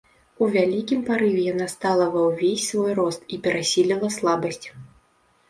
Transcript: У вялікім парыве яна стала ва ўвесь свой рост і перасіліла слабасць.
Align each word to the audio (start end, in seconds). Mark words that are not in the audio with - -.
У 0.43 0.45
вялікім 0.53 1.03
парыве 1.09 1.43
яна 1.53 1.67
стала 1.73 2.07
ва 2.15 2.23
ўвесь 2.29 2.65
свой 2.73 2.91
рост 3.01 3.21
і 3.37 3.41
перасіліла 3.45 4.11
слабасць. 4.19 4.67